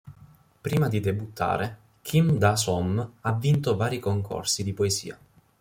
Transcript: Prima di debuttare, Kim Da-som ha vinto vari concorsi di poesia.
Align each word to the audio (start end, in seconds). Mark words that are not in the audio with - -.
Prima 0.61 0.87
di 0.87 0.99
debuttare, 0.99 1.77
Kim 2.01 2.39
Da-som 2.39 3.11
ha 3.19 3.33
vinto 3.33 3.75
vari 3.75 3.99
concorsi 3.99 4.63
di 4.63 4.73
poesia. 4.73 5.15